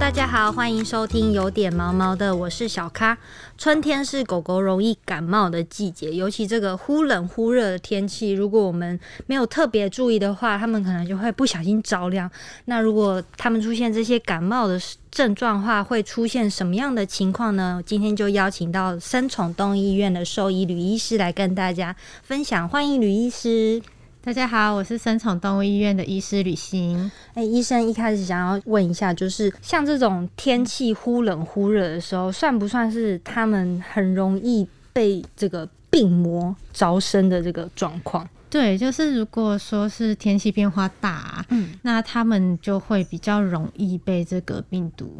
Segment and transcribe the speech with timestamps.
[0.00, 3.16] 大家好，欢迎收听有点毛毛的，我是小咖。
[3.58, 12.28] 春天是狗狗容易感冒的季节，尤其这个忽冷忽热的天气，如果我们没有特别注意的话，它们可能就会不小心着凉。
[12.64, 17.82] 那如果它们出现这些感冒的症状话，会出现什么样的情况呢？
[17.84, 23.82] 今天就邀请到生宠动物医院的兽医吕医师来跟大家分享，欢迎吕医师。
[24.22, 27.10] 大家好，我是生宠动物医院的医师吕欣。
[27.32, 38.28] 哎，医生一开始想要问一下，就是像这种天气忽冷忽热的时候，算不算是他们很容易被这个病魔着身的这个状况？
[38.50, 45.18] 对，就是如果说是天气变化大，嗯，那他们就会比较容易被这个病毒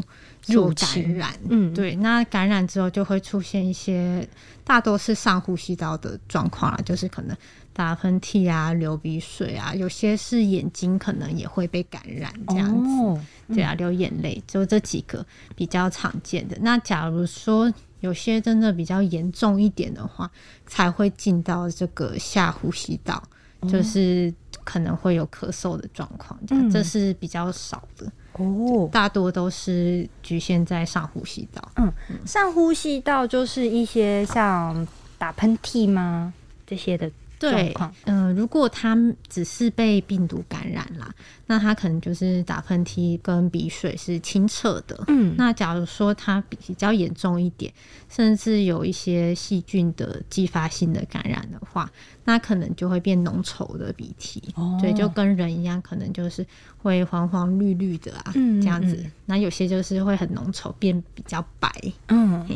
[0.49, 1.33] 入感染。
[1.49, 4.29] 嗯，对，那感染之后就会出现一些，
[4.65, 7.37] 大多是上呼吸道的状况啊，就是可能。
[7.73, 12.69] 打喷嚏啊，流鼻水啊，有些是眼睛可能也会被感染这样
[13.17, 15.25] 子，对啊，流眼泪，就这几个
[15.55, 16.59] 比较常见的。
[16.61, 20.31] 那假如说有些真的比较严重一点的话，
[20.67, 23.23] 才会进到这个下呼吸道，
[23.69, 24.33] 就是
[24.65, 26.39] 可能会有咳嗽的状况，
[26.71, 31.73] 这是比较少的哦，大多都是局限在上呼吸道。
[31.77, 31.93] 嗯，
[32.27, 34.87] 上呼吸道就是一些像
[35.19, 36.33] 打喷嚏吗？
[36.67, 37.11] 这些的。
[37.41, 37.75] 对，
[38.05, 38.95] 嗯，如果他
[39.27, 41.11] 只是被病毒感染啦，
[41.47, 45.05] 那他可能就是打喷嚏跟鼻水是清澈的。
[45.09, 47.73] 嗯，那假如说他比较严重一点，
[48.11, 51.91] 甚至有一些细菌的继发性的感染的话，
[52.25, 54.43] 那可能就会变浓稠的鼻涕。
[54.57, 56.47] 哦，对，就跟人一样，可能就是
[56.77, 59.03] 会黄黄绿绿的啊，这样子。
[59.25, 61.73] 那有些就是会很浓稠，变比较白。
[62.09, 62.47] 嗯。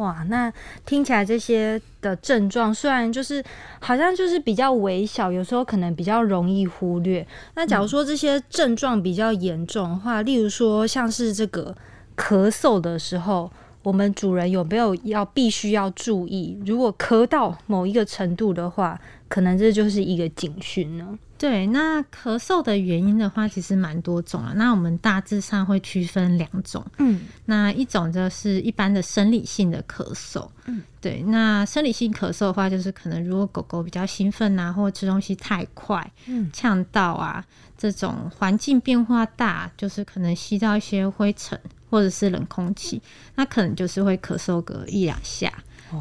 [0.00, 0.50] 哇，那
[0.86, 3.44] 听起来这些的症状虽然就是
[3.80, 7.26] 好像就是比较微小，有时候可能比较容易忽略。
[7.54, 11.76] 那假如说这些症状比较严重的话，例如说像是这个
[12.16, 16.60] 咳嗽的时候，我们主人有没有要必须要注意？
[16.66, 21.18] 如果咳到某一个程度的话，可能这就是一个警讯呢。
[21.38, 24.52] 对，那咳嗽的原因的话，其实蛮多种啊。
[24.56, 31.22] 那我们大致上会区分两种，嗯，那一种就是一般的生理性的咳嗽，嗯，对。
[31.22, 37.42] 那生理性咳嗽的话，就是可能如果狗狗比较兴奋啊，或者吃东西太快，嗯，呛到啊，
[37.78, 41.58] 这种环境变化大，就是可能吸到一些灰尘
[41.90, 43.02] 或者是冷空气，
[43.34, 45.52] 那可能就是会咳嗽个一两下。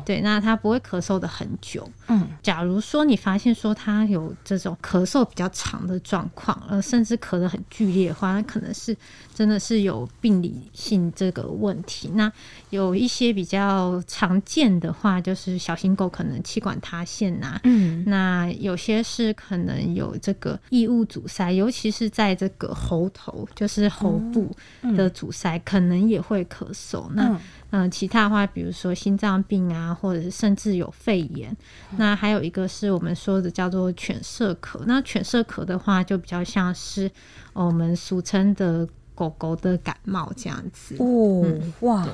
[0.05, 1.89] 对，那他不会咳嗽的很久。
[2.07, 8.95] 嗯，假如说你发现说他有这种咳嗽比较长的状况，呃，甚至咳得很剧烈的话，那可能是
[9.33, 12.09] 真的是有病理性这个问题。
[12.15, 12.31] 那
[12.69, 17.59] 有一些比较常见的话，就是小型狗可能气管塌陷呐。
[17.63, 24.55] 嗯，那有些是可能有这个异物阻塞，尤其是在这个喉头，就是喉部
[24.95, 27.07] 的阻塞，可能也会咳嗽。
[27.13, 27.39] 那嗯，
[27.71, 31.55] 嗯其他的话，比如说心脏病啊，或者是甚至有肺炎。
[31.97, 34.79] 那还有一个是我们说的叫做犬舍咳。
[34.87, 37.09] 那犬舍咳的话，就比较像是
[37.53, 40.95] 我们俗称的狗狗的感冒这样子。
[40.97, 41.45] 哦，
[41.81, 42.07] 哇，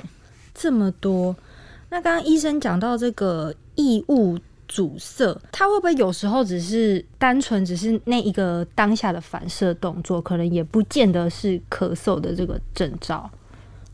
[0.53, 1.35] 这么多。
[1.89, 13.29] 那刚刚医生讲到这个异物阻塞，它会不会有时候只是单纯只是那一个当下的反射动作，可能也不见得是咳嗽的这个征兆？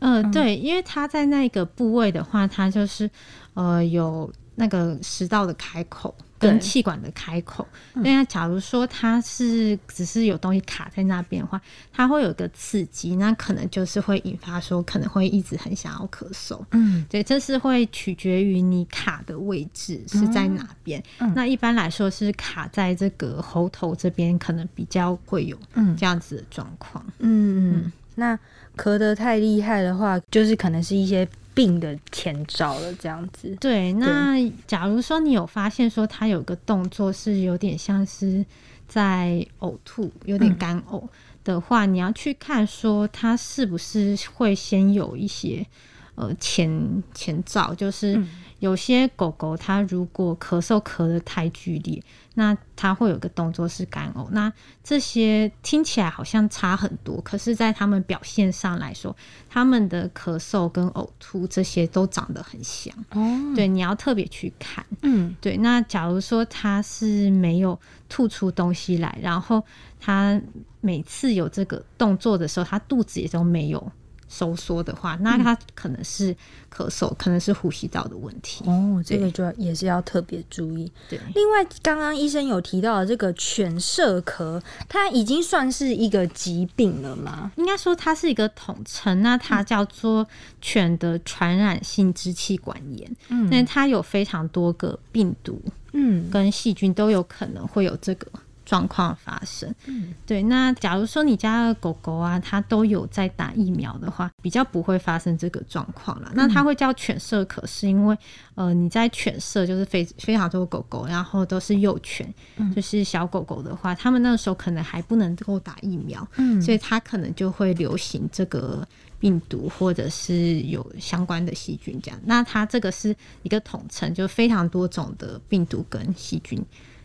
[0.02, 3.08] 嗯，对，因为它在那个部位的话，它就是
[3.54, 7.66] 呃有那个食道的开口跟气管的开口。
[7.94, 11.60] 那假如说它是只是有东西卡在那边的话，
[11.92, 16.60] 它会有一个刺激，那可能就是会引发说可能会一直很想要咳嗽。
[16.72, 21.02] 嗯，对，这是会取决于你卡的位置是在哪边。
[21.34, 25.56] 那一般来说是卡在这个喉头这边，可能比较会有
[25.96, 27.04] 这样子的状况。
[27.20, 27.92] 嗯嗯。
[28.16, 28.38] 那
[28.76, 33.54] 咳得太厉害的话，就是可能是一些病的前兆了，这样子。
[33.60, 34.36] 对，那
[34.66, 38.44] 假如说你有发现说他有个动作是有点像是
[38.88, 41.02] 在呕吐，有点干呕
[41.44, 45.66] 的话，你要去看说他是不是会先有一些
[46.14, 48.18] 呃前前兆，就是
[48.62, 52.02] 有些狗狗它如果咳嗽咳得太剧烈。
[52.34, 54.50] 那它会有个动作是干呕，那
[54.82, 59.14] 这些听起来好像差很多，可是，在它们表现上来说，
[59.50, 62.94] 它们的咳嗽跟呕吐这些都长得很像。
[63.10, 63.20] 哦，
[63.54, 64.82] 对，你要特别去看。
[65.02, 65.58] 嗯，对。
[65.58, 67.78] 那假如说它是没有
[68.08, 69.62] 吐出东西来，然后
[70.00, 70.40] 它
[70.80, 73.92] 每次有这个动作的时候，它肚子也都没有
[74.32, 76.34] 收缩的话，那它可能是
[76.74, 78.64] 咳嗽，可能是呼吸道的问题。
[78.66, 80.90] 哦，这个就也是要特别注意。
[81.10, 84.58] 对，另外刚刚医生有提到的这个犬舍咳，
[84.88, 87.52] 它已经算是一个疾病了吗？
[87.56, 90.26] 应该说它是一个统称，那它叫做
[90.62, 93.14] 犬的传染性支气管炎。
[93.28, 95.60] 嗯，那它有非常多个病毒，
[95.92, 98.26] 嗯，跟细菌都有可能会有这个。
[98.64, 100.42] 状况发生，嗯，对。
[100.44, 106.32] 那假如说你家的狗狗啊，它都有在打疫苗的话，比较不会发生这个状况了。
[106.34, 108.16] 那它会叫犬舍可是因为，
[108.54, 112.32] 呃，你在犬舍就是非非常多狗狗，然后都是幼犬，
[112.74, 118.86] 就是小狗狗的话，他们那个时候可能还不能够打疫苗，嗯，所以它可能就会流行这个
[119.18, 122.20] 病毒或者是有相关的细菌这样。
[122.24, 126.64] 那它这个是一个统称，就非常多种的病毒跟细菌。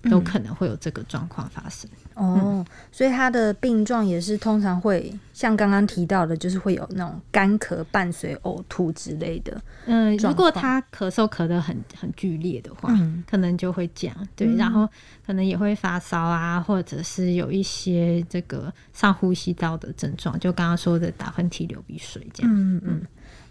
[0.10, 9.62] 都可能会有这个状况发生哦，所以他的病状也是通常会像刚刚提到的，就是会有那种干咳伴随呕吐之类的。
[9.86, 12.90] 嗯，如果他咳嗽咳得很很剧烈的话，
[13.30, 14.28] 可能就会这样。
[14.36, 14.90] 对，然后
[15.26, 22.52] 可能也会发烧啊，或者是有一些这个上呼吸道的症状，就刚刚说的打喷嚏、流鼻水这样。
[22.52, 23.02] 嗯嗯。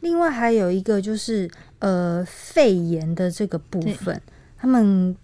[0.01, 1.49] 另外还有一个就是
[1.79, 4.21] 呃肺炎的这个部分，
[4.57, 5.17] 他们。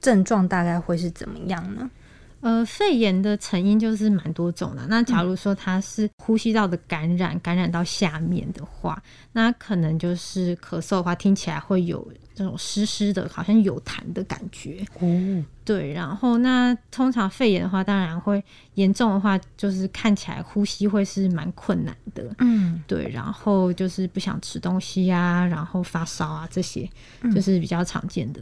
[0.00, 1.90] 症状大概会是怎么样呢？
[2.40, 4.86] 呃，肺炎的成因就是蛮多种的。
[4.88, 9.02] 那假如说它是呼吸道的感染，感染到下面的话，
[9.32, 14.84] 那可能就是咳嗽的话，听起来会有这种湿湿的，好像有痰的感觉。
[15.00, 15.92] 哦，对。
[15.92, 18.42] 然后那通常肺炎的话，当然会
[18.74, 22.24] 严重的话，就是看起来呼吸会是蛮困难的。
[22.38, 23.08] 嗯，对。
[23.10, 26.88] 然后就是不想吃东西啊，然后发烧啊，这些
[27.34, 28.40] 就是比较常见的。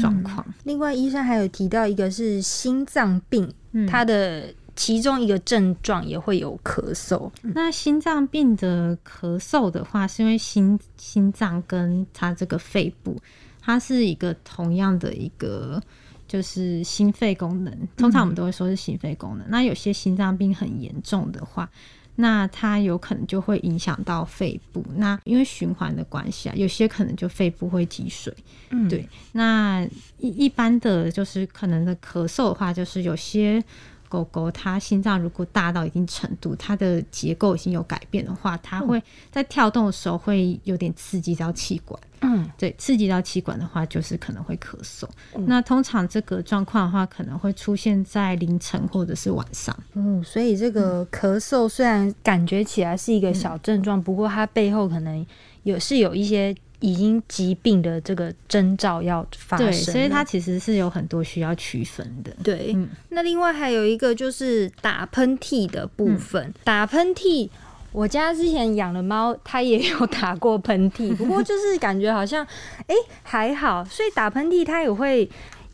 [0.00, 0.46] 状况。
[0.62, 3.52] 另外，医生还有提到一个是心脏病，
[3.90, 7.30] 它的其中一个症状也会有咳嗽。
[7.42, 13.16] 那心脏病的咳嗽的话，是因为心心脏跟它这个肺部，
[13.60, 15.82] 它是一个同样的一个
[16.26, 17.88] 就是心肺功能。
[17.96, 19.46] 通常我们都会说是心肺功能。
[19.50, 21.70] 那有些心脏病很严重的话。
[22.14, 28.30] 那它有可能就会影响到肺部，那因为循环的关系啊，有些可能就肺部会积水。
[28.68, 29.08] 嗯，对。
[29.32, 29.82] 那
[30.18, 33.64] 一一般的就是可能的咳嗽的话，就是有些
[34.12, 41.98] 狗狗它心脏如果大到一定程度，它的结构已经有改变的话，它会在跳动的时候会有点刺激到气管。
[42.20, 45.08] 嗯，对，刺激到气管的话，就是可能会咳嗽。
[45.46, 49.74] 那通常这个状况的话，可能会出现在凌晨或者是晚上。
[49.94, 55.26] 嗯，所以这个咳嗽虽然感觉起来是一个小症状，不过它背后可能
[55.62, 59.66] 有是有一些已经疾病的这个征兆要发生。
[59.66, 62.30] 对，所以它其实是有很多需要区分的。
[62.44, 67.48] 对，嗯那另外还有一个就是打喷嚏的部分，打喷嚏。
[67.92, 72.42] 我家之前养的猫，它也有打过喷嚏， 不过就是感觉好像，
[72.86, 73.84] 哎，还好。
[73.84, 75.28] 所以打喷嚏它也会，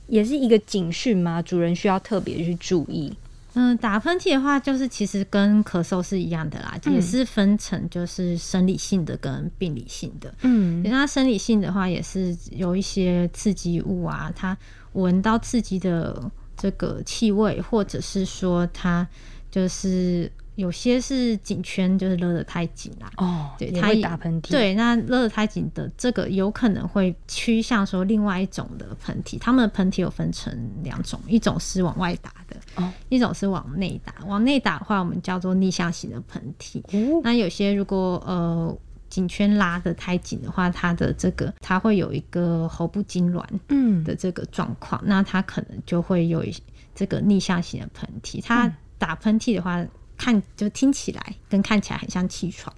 [0.08, 1.40] 也是一个警讯嘛？
[1.40, 3.12] 主人需要特别去注意。
[3.58, 10.32] 嗯，打喷嚏的话，就是其实跟咳嗽是一样的啦，也是分成就是生理性的跟病理性的。
[10.42, 14.56] 嗯，那生理性的话，也是有一些刺激物啊，它
[14.92, 19.06] 闻到刺激的这个气味，或者是说它
[19.50, 20.30] 就是。
[20.58, 24.50] 有些是颈圈就是勒得太紧啦，哦，对，它会打喷嚏。
[24.50, 29.38] 对，那勒得太紧的这个有可能会趋向说另外一种的喷嚏。
[29.38, 30.52] 他们的喷嚏有分成
[30.82, 32.47] 两种，一种是往外打的，
[32.78, 34.14] 哦，一种是往内打。
[34.26, 36.82] 往内打的话，我们叫做逆向型的喷嚏。
[37.22, 38.76] 那有些如果呃
[39.08, 46.54] 颈圈拉得太紧的话，它的这个它会有一个喉部痉挛嗯的这个状况，那它可能就会有一
[46.94, 48.42] 这个逆向型的喷嚏。
[48.42, 49.86] 它打喷嚏的话。
[50.20, 52.74] 看就听起来跟看起来很像气喘，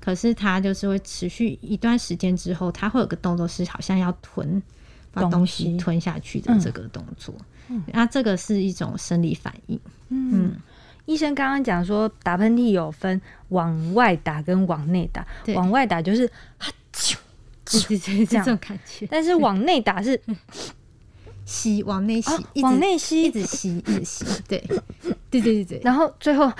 [0.00, 4.60] 可是它就是会持续一段时间之后，它会有个动作是好像要吞
[5.12, 7.34] 把东西吞下去的这个动作，
[7.86, 9.80] 那这个是一种生理反应。
[10.08, 10.54] 嗯，
[11.06, 16.26] 医生刚刚讲说打喷嚏有分往外打跟往内打，往外打就是
[16.58, 17.16] 哈啾
[17.66, 20.20] 啾这种感觉，但是往内打是。
[21.46, 22.30] 吸往内吸，
[22.62, 24.62] 往内吸，一直吸，一直吸，对，
[25.28, 25.80] 对对对对。
[25.82, 26.52] 然后最后，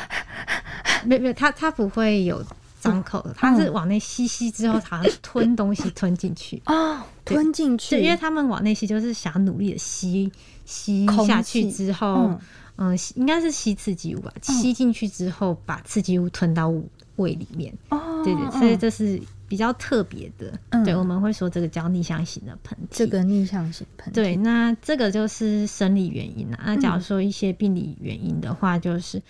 [1.04, 2.44] 没没，他他不会有
[2.90, 8.00] 张口，它是往内吸吸之后，好像吞 东西吞进去哦，吞进去。
[8.00, 10.30] 因为他们往内吸，就是想努力的吸
[10.64, 12.38] 吸下去之后，
[12.76, 16.72] 嗯，应该是吸刺激物吧，吸进去之后把刺激物吞到
[17.16, 17.72] 胃里面。
[17.90, 19.20] 哦，对对，所以这是。
[19.50, 22.86] 比较特别的，对，我们会说这个叫逆向型的喷嚏。
[22.92, 26.62] 这个逆向型喷嚏，对，那这个就是生理原因啊。
[26.66, 29.20] 那假如说一些病理原因的话，就是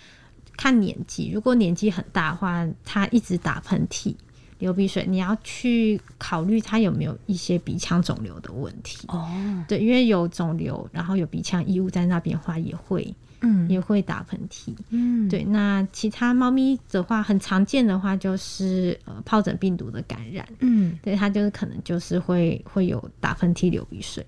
[0.61, 4.13] 看年纪，如果年纪很大的话，他一直打喷嚏、
[4.59, 9.07] 流鼻水，你要去考虑他有没有一些鼻腔肿瘤的问题。
[9.07, 9.27] 哦，
[9.67, 14.75] 对，因为有肿瘤，然后有鼻腔异物在那边的话，也会，嗯，也会打喷嚏。
[14.91, 15.43] 嗯，对。
[15.45, 20.47] 那其他猫咪的话，很常见的话就是呃疱疹病毒的感染。
[20.59, 24.23] 嗯，对，它就是可能就是会会有打喷嚏、流鼻水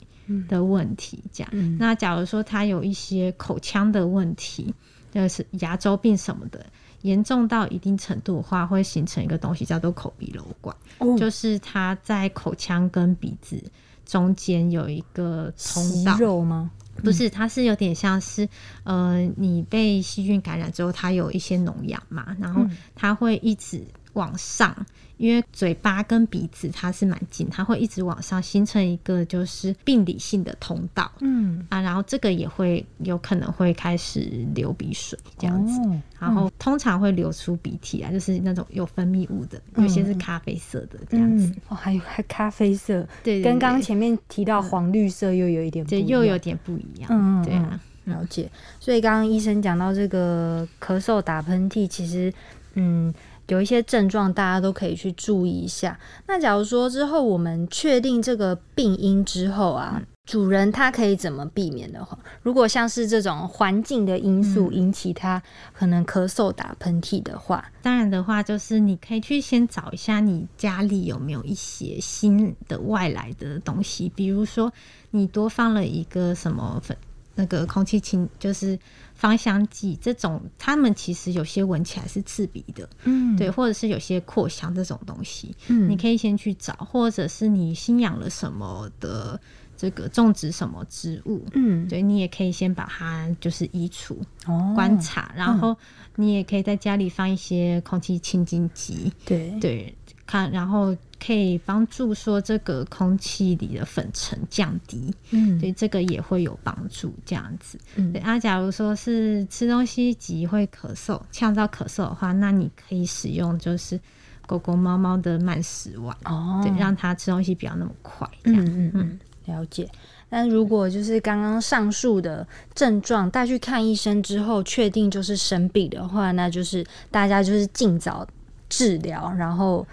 [0.47, 1.23] 的问题。
[1.31, 4.73] 这样，那假如说它有一些口腔的问题。
[5.13, 6.65] 就是牙周病什么的，
[7.03, 10.75] 严重到一定程度的话，会形成一个东西叫做口鼻瘘管，
[11.17, 13.61] 就是它在口腔跟鼻子
[14.05, 16.17] 中间有一个通道。
[16.17, 16.71] 肉吗？
[17.03, 18.47] 不是，它是有点像是，
[18.83, 22.63] 呃，你被细菌感染之后，它有一些脓疡嘛，然后
[22.95, 24.75] 它会一直往上。
[25.17, 31.65] 因为嘴巴跟鼻子它是蛮近，它会一直往上形成一个就是病理性的通道，嗯。
[31.69, 35.79] 啊，然后这个也会有可能会开始流鼻水这样子，
[36.19, 48.49] 然后通常会流出鼻涕啊，就是那种有分泌物的，有些是咖啡色的这样子，哦，还有还咖啡色，对，跟刚刚前面提到黄绿色又有一点，对，又有点不一样，嗯，对啊，了解。
[48.79, 52.33] 所以刚刚医生讲到这个咳嗽、打喷嚏，其实
[52.73, 53.13] 嗯。
[53.47, 55.99] 有一些症状，大家都可以去注意一下。
[56.27, 62.17] 那假如说之后我们确定这个病因之后啊，主人他可以怎么避免的话？
[62.41, 65.41] 如果像是这种环境的因素引起他
[65.73, 74.71] 可能咳嗽、打喷嚏的话，当然的话就是你可以去先找一下你家里有没有一些新的外来的东西，比如说
[75.11, 76.97] 你多放了一个什么粉。
[77.35, 78.77] 那个空气清就是
[79.13, 89.39] 芳香剂这种，他们其实有些闻起来是刺鼻的，嗯，对，或者是有些扩香这种东西，嗯，你可以先去找，或者是你新养了什么的
[89.77, 95.75] 这个种植什么植物，嗯，对你也可以先把它就是移除，哦，观察，然后
[96.15, 99.51] 你也可以在家里放一些空气清净机，对。
[99.59, 99.95] 对。
[100.25, 107.13] 看，然后可以帮助说这个空气里的粉尘降低，嗯，对，这个也会有帮助。
[107.25, 108.21] 这样子，嗯，对。
[108.21, 113.97] 啊，假如说是吃东西急会咳嗽、呛到咳嗽的话，那你可以使用就是
[114.45, 118.27] 狗狗、猫猫的慢食丸，哦，对，让它吃东西不要那么快。
[118.43, 119.89] 嗯嗯嗯，了解。
[120.29, 128.27] 但如果就是刚刚上述的症状带去看医生之后，确定就是生病的话，那就是大家就是尽早
[128.67, 129.87] 治疗，然后。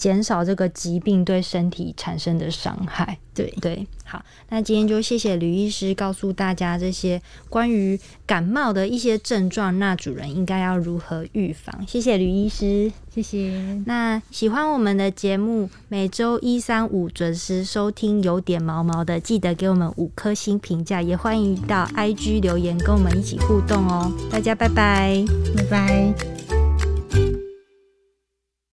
[0.00, 3.18] 减少这个疾病对身体产生的伤害。
[3.34, 11.84] 对对，好，那今天就谢谢吕医师告诉大家这些关于感冒的一些症状，那主人应该要如何预防？
[11.86, 13.82] 谢谢吕医师，谢谢。
[13.86, 24.10] 那喜欢我们的节目，每周一、三、五准时收听，有点毛毛的，记得给我们五颗星评价，也欢迎到 IG 留言跟我们一起互动哦。
[24.30, 25.24] 大家拜拜，
[25.56, 26.49] 拜拜。